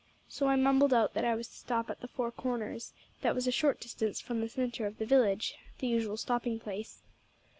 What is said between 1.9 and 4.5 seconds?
at the Four Corners: that was a short distance from the